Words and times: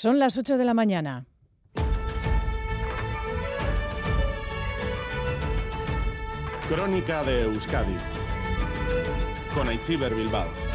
Son 0.00 0.20
las 0.20 0.36
8 0.38 0.58
de 0.58 0.64
la 0.64 0.74
mañana. 0.74 1.26
Crónica 6.68 7.24
de 7.24 7.42
Euskadi 7.42 7.96
con 9.52 9.68
Aichiber 9.68 10.14
Bilbao. 10.14 10.67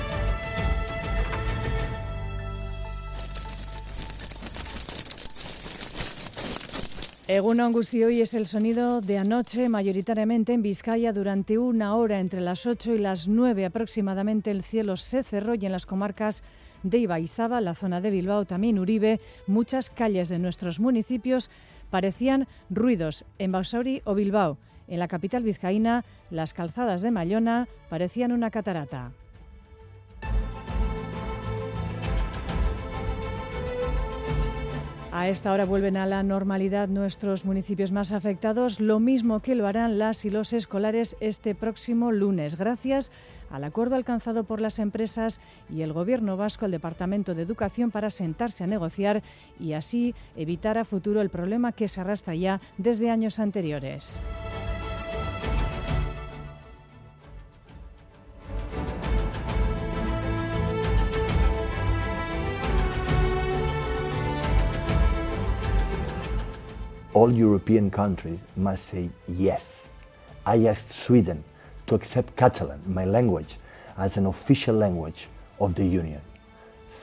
Egunon 7.25 7.71
Guzti 7.71 8.03
hoy 8.03 8.19
es 8.19 8.33
el 8.33 8.45
sonido 8.45 8.99
de 8.99 9.17
anoche, 9.17 9.69
mayoritariamente 9.69 10.51
en 10.51 10.61
Vizcaya, 10.61 11.13
durante 11.13 11.57
una 11.57 11.95
hora 11.95 12.19
entre 12.19 12.41
las 12.41 12.65
8 12.65 12.95
y 12.95 12.97
las 12.97 13.29
9 13.29 13.63
aproximadamente 13.63 14.51
el 14.51 14.61
cielo 14.61 14.97
se 14.97 15.23
cerró 15.23 15.55
y 15.55 15.65
en 15.65 15.71
las 15.71 15.85
comarcas 15.85 16.43
de 16.83 16.97
Ibaizaba, 16.97 17.61
la 17.61 17.75
zona 17.75 18.01
de 18.01 18.11
Bilbao, 18.11 18.43
también 18.43 18.77
Uribe, 18.77 19.21
muchas 19.47 19.89
calles 19.89 20.27
de 20.27 20.37
nuestros 20.37 20.81
municipios 20.81 21.49
parecían 21.89 22.45
ruidos 22.69 23.23
en 23.39 23.53
Basauri 23.53 24.01
o 24.03 24.15
Bilbao. 24.15 24.57
En 24.89 24.99
la 24.99 25.07
capital 25.07 25.43
vizcaína, 25.43 26.03
las 26.29 26.53
calzadas 26.53 27.01
de 27.01 27.11
Mayona 27.11 27.69
parecían 27.89 28.33
una 28.33 28.51
catarata. 28.51 29.13
A 35.15 35.29
esta 35.29 35.53
hora 35.53 35.65
vuelven 35.65 35.95
a 35.95 36.07
la 36.07 36.23
normalidad 36.23 36.87
nuestros 36.87 37.45
municipios 37.45 37.91
más 37.91 38.11
afectados, 38.13 38.79
lo 38.79 38.99
mismo 38.99 39.41
que 39.41 39.53
lo 39.53 39.67
harán 39.67 39.99
las 39.99 40.25
y 40.25 40.31
los 40.31 40.53
escolares 40.53 41.15
este 41.19 41.53
próximo 41.53 42.11
lunes, 42.11 42.57
gracias 42.57 43.11
al 43.51 43.63
acuerdo 43.63 43.95
alcanzado 43.95 44.43
por 44.43 44.59
las 44.59 44.79
empresas 44.79 45.39
y 45.69 45.83
el 45.83 45.93
Gobierno 45.93 46.35
vasco, 46.35 46.65
el 46.65 46.71
Departamento 46.71 47.35
de 47.35 47.43
Educación, 47.43 47.91
para 47.91 48.09
sentarse 48.09 48.63
a 48.63 48.67
negociar 48.67 49.21
y 49.59 49.73
así 49.73 50.15
evitar 50.35 50.79
a 50.79 50.83
futuro 50.83 51.21
el 51.21 51.29
problema 51.29 51.73
que 51.73 51.87
se 51.87 52.01
arrastra 52.01 52.33
ya 52.33 52.59
desde 52.79 53.11
años 53.11 53.37
anteriores. 53.37 54.19
All 67.13 67.31
European 67.31 67.89
countries 67.89 68.39
must 68.55 68.85
say 68.85 69.09
yes. 69.27 69.89
I 70.45 70.67
asked 70.67 70.91
Sweden 70.91 71.43
to 71.85 71.95
accept 71.95 72.35
Catalan, 72.35 72.81
my 72.87 73.05
language, 73.05 73.57
as 73.97 74.17
an 74.17 74.25
official 74.25 74.75
language 74.75 75.27
of 75.59 75.75
the 75.75 75.85
Union. 75.85 76.21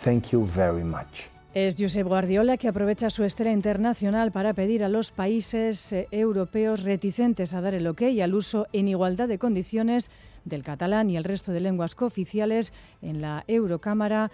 Thank 0.02 0.32
you 0.32 0.44
very 0.44 0.84
much. 0.84 1.30
Es 1.52 1.74
Josep 1.76 2.06
Guardiola 2.06 2.58
que 2.58 2.68
aprovecha 2.68 3.10
su 3.10 3.24
estrella 3.24 3.50
internacional 3.50 4.30
para 4.30 4.54
pedir 4.54 4.84
a 4.84 4.88
los 4.88 5.10
países 5.10 5.92
eh, 5.92 6.06
europeos 6.12 6.84
reticentes 6.84 7.54
a 7.54 7.60
dar 7.60 7.74
el 7.74 7.88
ok 7.88 8.02
al 8.22 8.34
uso 8.34 8.68
en 8.72 8.86
igualdad 8.86 9.26
de 9.26 9.40
condiciones 9.40 10.10
del 10.44 10.62
catalán 10.62 11.10
y 11.10 11.16
el 11.16 11.24
resto 11.24 11.50
de 11.50 11.58
lenguas 11.58 11.96
cooficiales 11.96 12.72
en 13.02 13.20
la 13.20 13.42
Eurocámara 13.48 14.30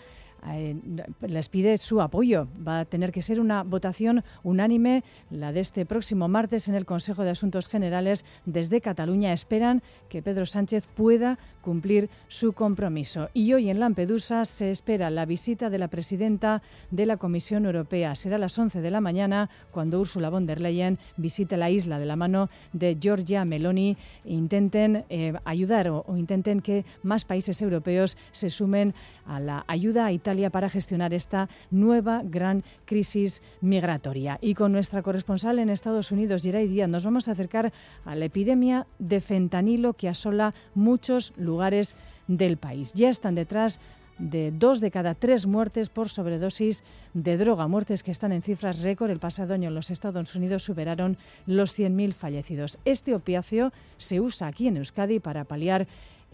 eh, 0.48 0.76
les 1.20 1.48
pide 1.48 1.78
su 1.78 2.00
apoyo. 2.00 2.46
Va 2.66 2.80
a 2.80 2.84
tener 2.84 3.12
que 3.12 3.22
ser 3.22 3.40
una 3.40 3.62
votación 3.62 4.22
unánime 4.42 5.02
la 5.30 5.52
de 5.52 5.60
este 5.60 5.86
próximo 5.86 6.28
martes 6.28 6.68
en 6.68 6.74
el 6.74 6.84
Consejo 6.84 7.24
de 7.24 7.30
Asuntos 7.30 7.68
Generales. 7.68 8.24
Desde 8.44 8.80
Cataluña 8.80 9.32
esperan 9.32 9.82
que 10.08 10.22
Pedro 10.22 10.46
Sánchez 10.46 10.88
pueda 10.88 11.38
cumplir 11.62 12.08
su 12.28 12.52
compromiso. 12.52 13.28
Y 13.34 13.52
hoy 13.52 13.70
en 13.70 13.80
Lampedusa 13.80 14.44
se 14.44 14.70
espera 14.70 15.10
la 15.10 15.26
visita 15.26 15.68
de 15.68 15.78
la 15.78 15.88
presidenta 15.88 16.62
de 16.90 17.06
la 17.06 17.16
Comisión 17.16 17.64
Europea. 17.66 18.14
Será 18.14 18.36
a 18.36 18.38
las 18.38 18.56
11 18.58 18.80
de 18.80 18.90
la 18.90 19.00
mañana 19.00 19.50
cuando 19.72 19.98
Ursula 19.98 20.30
von 20.30 20.46
der 20.46 20.60
Leyen 20.60 20.98
visite 21.16 21.56
la 21.56 21.70
isla 21.70 21.98
de 21.98 22.06
la 22.06 22.16
mano 22.16 22.48
de 22.72 22.96
Giorgia 23.00 23.44
Meloni 23.44 23.96
intenten 24.24 25.04
eh, 25.08 25.32
ayudar 25.44 25.88
o, 25.88 26.04
o 26.06 26.16
intenten 26.16 26.60
que 26.60 26.84
más 27.02 27.24
países 27.24 27.60
europeos 27.62 28.16
se 28.32 28.50
sumen 28.50 28.94
a 29.26 29.40
la 29.40 29.64
ayuda 29.66 30.06
a 30.06 30.12
Italia 30.12 30.35
para 30.50 30.68
gestionar 30.68 31.14
esta 31.14 31.48
nueva 31.70 32.22
gran 32.24 32.62
crisis 32.84 33.42
migratoria. 33.60 34.38
Y 34.40 34.54
con 34.54 34.72
nuestra 34.72 35.02
corresponsal 35.02 35.58
en 35.58 35.70
Estados 35.70 36.12
Unidos, 36.12 36.42
Geray 36.42 36.68
Díaz, 36.68 36.88
nos 36.88 37.04
vamos 37.04 37.28
a 37.28 37.32
acercar 37.32 37.72
a 38.04 38.14
la 38.14 38.26
epidemia 38.26 38.86
de 38.98 39.20
fentanilo 39.20 39.94
que 39.94 40.08
asola 40.08 40.54
muchos 40.74 41.32
lugares 41.36 41.96
del 42.28 42.56
país. 42.56 42.92
Ya 42.92 43.08
están 43.08 43.34
detrás 43.34 43.80
de 44.18 44.50
dos 44.50 44.80
de 44.80 44.90
cada 44.90 45.14
tres 45.14 45.46
muertes 45.46 45.88
por 45.88 46.08
sobredosis 46.08 46.84
de 47.14 47.36
droga, 47.36 47.68
muertes 47.68 48.02
que 48.02 48.10
están 48.10 48.32
en 48.32 48.42
cifras 48.42 48.82
récord. 48.82 49.10
El 49.10 49.18
pasado 49.18 49.54
año 49.54 49.68
en 49.68 49.74
los 49.74 49.90
Estados 49.90 50.34
Unidos 50.34 50.62
superaron 50.62 51.16
los 51.46 51.78
100.000 51.78 52.12
fallecidos. 52.12 52.78
Este 52.84 53.14
opiáceo 53.14 53.72
se 53.96 54.20
usa 54.20 54.46
aquí 54.46 54.68
en 54.68 54.78
Euskadi 54.78 55.20
para 55.20 55.44
paliar 55.44 55.86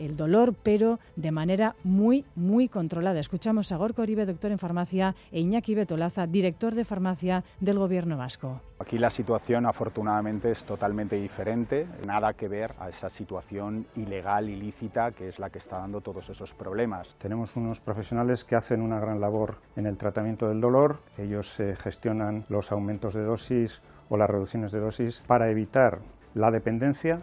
el 0.05 0.17
dolor, 0.17 0.55
pero 0.63 0.99
de 1.17 1.31
manera 1.31 1.77
muy, 1.85 2.25
muy 2.35 2.69
controlada. 2.69 3.21
Escuchamos 3.21 3.73
a 3.73 3.77
Gorko 3.77 4.03
Oribe, 4.03 4.27
doctor 4.27 4.51
en 4.51 4.59
farmacia, 4.59 5.15
e 5.31 5.41
Iñaki 5.41 5.75
Betolaza, 5.75 6.27
director 6.27 6.75
de 6.75 6.85
farmacia 6.85 7.45
del 7.61 7.79
Gobierno 7.79 8.17
vasco. 8.17 8.61
Aquí 8.79 8.99
la 8.99 9.11
situación 9.11 9.65
afortunadamente 9.67 10.51
es 10.51 10.65
totalmente 10.65 11.17
diferente, 11.17 11.87
nada 12.05 12.35
que 12.35 12.49
ver 12.49 12.75
a 12.81 12.89
esa 12.89 13.09
situación 13.09 13.87
ilegal, 13.95 14.49
ilícita, 14.49 15.13
que 15.13 15.29
es 15.29 15.39
la 15.39 15.51
que 15.51 15.59
está 15.59 15.79
dando 15.79 16.01
todos 16.01 16.29
esos 16.29 16.53
problemas. 16.53 17.15
Tenemos 17.15 17.55
unos 17.55 17.81
profesionales 17.81 18.45
que 18.45 18.57
hacen 18.57 18.83
una 18.83 18.99
gran 18.99 19.21
labor 19.21 19.59
en 19.77 19.87
el 19.87 19.97
tratamiento 19.97 20.49
del 20.49 20.61
dolor, 20.61 20.99
ellos 21.17 21.61
eh, 21.61 21.77
gestionan 21.77 22.45
los 22.49 22.73
aumentos 22.73 23.15
de 23.15 23.23
dosis 23.23 23.83
o 24.09 24.17
las 24.17 24.29
reducciones 24.29 24.73
de 24.73 24.81
dosis 24.81 25.23
para 25.27 25.49
evitar 25.49 26.01
la 26.35 26.51
dependencia 26.51 27.19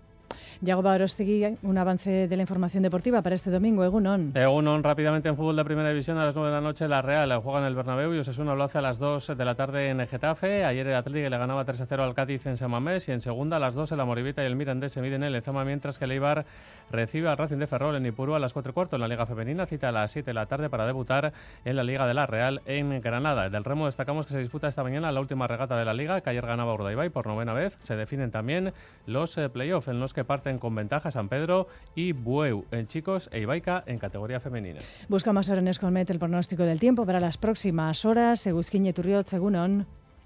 Yago 0.61 0.81
Barostegui, 0.81 1.57
un 1.63 1.77
avance 1.77 2.27
de 2.27 2.35
la 2.35 2.43
información 2.43 2.83
deportiva 2.83 3.21
para 3.21 3.35
este 3.35 3.49
domingo. 3.49 3.83
Egunon. 3.83 4.31
Egunon, 4.35 4.83
rápidamente 4.83 5.29
en 5.29 5.35
fútbol 5.35 5.55
de 5.55 5.63
primera 5.63 5.89
división 5.89 6.17
a 6.17 6.25
las 6.25 6.35
9 6.35 6.49
de 6.49 6.55
la 6.55 6.61
noche 6.61 6.87
la 6.87 7.01
Real 7.01 7.31
juega 7.41 7.59
en 7.59 7.65
el 7.65 7.75
Bernabéu 7.75 8.13
y 8.13 8.19
Osasuna 8.19 8.55
lo 8.55 8.63
hace 8.63 8.79
a 8.79 8.81
las 8.81 8.99
2 8.99 9.37
de 9.37 9.45
la 9.45 9.55
tarde 9.55 9.89
en 9.89 10.05
Getafe. 10.05 10.65
Ayer 10.65 10.87
el 10.87 10.95
Atlético 10.95 11.29
le 11.29 11.37
ganaba 11.37 11.63
3 11.63 11.81
a 11.81 11.85
0 11.85 12.03
al 12.03 12.13
Cádiz 12.13 12.45
en 12.45 12.57
Samamés 12.57 13.07
y 13.07 13.11
en 13.11 13.21
segunda 13.21 13.57
a 13.57 13.59
las 13.59 13.73
2 13.73 13.91
la 13.91 14.05
Moribita 14.05 14.43
y 14.43 14.47
el 14.47 14.55
Mirandés 14.55 14.91
se 14.91 15.01
miden 15.01 15.23
en 15.23 15.29
el 15.29 15.35
Ezama 15.35 15.63
mientras 15.63 15.97
que 15.97 16.05
el 16.05 16.11
Eibar 16.11 16.45
recibe 16.91 17.29
al 17.29 17.37
Racing 17.37 17.57
de 17.57 17.67
Ferrol 17.67 17.95
en 17.95 18.05
Ipurú 18.05 18.35
a 18.35 18.39
las 18.39 18.53
4 18.53 18.71
y 18.71 18.73
cuarto 18.73 18.95
en 18.95 19.01
la 19.01 19.07
Liga 19.07 19.25
Femenina. 19.25 19.65
Cita 19.65 19.89
a 19.89 19.91
las 19.91 20.11
7 20.11 20.29
de 20.29 20.33
la 20.33 20.45
tarde 20.45 20.69
para 20.69 20.85
debutar 20.85 21.33
en 21.65 21.75
la 21.75 21.83
Liga 21.83 22.07
de 22.07 22.13
la 22.13 22.25
Real 22.25 22.61
en 22.65 23.01
Granada. 23.01 23.49
Del 23.49 23.63
remo 23.63 23.85
destacamos 23.85 24.25
que 24.25 24.33
se 24.33 24.39
disputa 24.39 24.67
esta 24.67 24.83
mañana 24.83 25.11
la 25.11 25.19
última 25.19 25.47
regata 25.47 25.77
de 25.77 25.85
la 25.85 25.93
Liga 25.93 26.21
que 26.21 26.29
ayer 26.29 26.45
ganaba 26.45 26.73
Urdaibai 26.73 27.09
por 27.09 27.27
novena 27.27 27.53
vez. 27.53 27.77
Se 27.79 27.95
definen 27.95 28.31
también 28.31 28.73
los 29.05 29.37
eh, 29.37 29.49
playoffs 29.49 29.87
en 29.87 29.99
los 29.99 30.13
que 30.13 30.18
parten 30.23 30.59
con 30.59 30.75
ventaja 30.75 31.11
San 31.11 31.29
Pedro 31.29 31.67
y 31.95 32.11
Bueu 32.11 32.65
en 32.71 32.87
chicos 32.87 33.29
e 33.31 33.39
Ibaica 33.39 33.83
en 33.85 33.99
categoría 33.99 34.39
femenina. 34.39 34.79
Buscamos 35.07 35.49
ahora 35.49 35.61
en 35.61 35.67
Escolmet 35.67 36.09
el 36.09 36.19
pronóstico 36.19 36.63
del 36.63 36.79
tiempo 36.79 37.05
para 37.05 37.19
las 37.19 37.37
próximas 37.37 38.05
horas. 38.05 38.45
Egusquiñe 38.45 38.93
Turriot, 38.93 39.27
según 39.27 39.55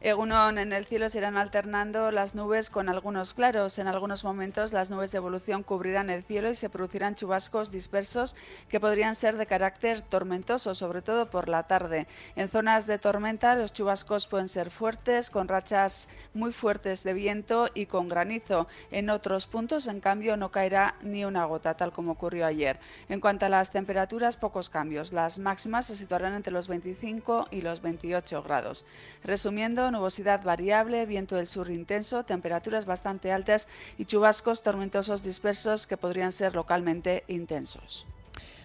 Egunon, 0.06 0.58
en 0.58 0.74
el 0.74 0.86
cielo 0.86 1.10
se 1.10 1.20
irán 1.20 1.38
alternando 1.38 2.12
las 2.12 2.36
nubes 2.36 2.70
con 2.70 2.90
algunos 2.90 3.34
claros. 3.34 3.80
En 3.80 3.88
algunos 3.88 4.26
momentos 4.26 4.74
las 4.74 4.92
nubes 4.92 5.14
de 5.14 5.18
evolución 5.20 5.64
cubrirán 5.64 6.10
el 6.10 6.24
cielo 6.24 6.50
y 6.50 6.56
se 6.56 6.70
producirán 6.70 7.16
chubascos 7.16 7.72
dispersos 7.72 8.36
que 8.68 8.82
podrían 8.82 9.16
ser 9.16 9.38
de 9.38 9.46
carácter 9.46 10.02
tormentoso, 10.02 10.76
sobre 10.76 11.02
todo 11.02 11.30
por 11.30 11.48
la 11.48 11.64
tarde. 11.68 12.06
En 12.36 12.50
zonas 12.50 12.86
de 12.86 12.98
tormenta 12.98 13.56
los 13.56 13.72
chubascos 13.72 14.28
pueden 14.28 14.50
ser 14.50 14.72
fuertes, 14.72 15.30
con 15.30 15.48
rachas 15.48 16.10
muy 16.34 16.52
fuertes 16.52 17.06
de 17.06 17.14
viento 17.14 17.70
y 17.74 17.86
con 17.86 18.10
granizo. 18.10 18.68
En 18.92 19.10
otros 19.10 19.48
puntos, 19.48 19.88
en 19.88 20.02
cambio, 20.02 20.36
no 20.36 20.52
caerá 20.52 20.96
ni 21.02 21.24
una 21.24 21.46
gota, 21.46 21.76
tal 21.76 21.94
como 21.94 22.12
ocurrió 22.12 22.46
ayer. 22.46 22.78
En 23.08 23.22
cuanto 23.22 23.46
a 23.46 23.50
las 23.50 23.72
temperaturas, 23.72 24.36
pocos 24.36 24.70
cambios. 24.70 25.14
Las 25.14 25.40
máximas 25.40 25.86
se 25.86 25.96
situarán 25.96 26.34
entre 26.34 26.52
los 26.52 26.68
25 26.68 27.48
y 27.52 27.62
los 27.62 27.82
28 27.82 28.44
grados. 28.44 28.84
Resumiendo, 29.24 29.93
nubosidad 29.94 30.44
variable, 30.44 31.06
viento 31.06 31.38
del 31.38 31.48
sur 31.48 31.70
intenso, 31.70 32.26
temperaturas 32.26 32.86
bastante 32.86 33.32
altas 33.32 33.70
y 33.98 34.06
chubascos 34.06 34.62
tormentosos 34.62 35.24
dispersos 35.24 35.88
que 35.88 35.96
podrían 35.96 36.34
ser 36.34 36.56
localmente 36.56 37.24
intensos. 37.30 38.06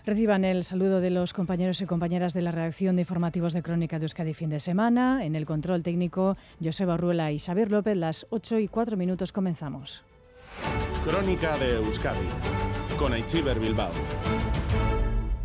Reciban 0.04 0.44
el 0.44 0.64
saludo 0.64 1.00
de 1.00 1.10
los 1.10 1.34
compañeros 1.34 1.82
y 1.82 1.86
compañeras 1.86 2.32
de 2.32 2.40
la 2.40 2.50
redacción 2.50 2.96
de 2.96 3.02
informativos 3.02 3.52
de 3.52 3.62
Crónica 3.62 3.98
de 3.98 4.06
Euskadi 4.06 4.32
fin 4.32 4.48
de 4.48 4.58
semana. 4.58 5.22
En 5.22 5.36
el 5.36 5.44
control 5.44 5.82
técnico, 5.82 6.36
Joseba 6.64 6.96
Ruela 6.96 7.30
y 7.30 7.38
Xavier 7.38 7.70
López, 7.70 7.96
las 7.96 8.26
8 8.30 8.58
y 8.58 8.68
4 8.68 8.96
minutos 8.96 9.32
comenzamos. 9.32 10.02
Crónica 11.04 11.58
de 11.58 11.76
Euskadi 11.76 12.26
con 12.98 13.12
Aichiber 13.12 13.60
Bilbao. 13.60 13.90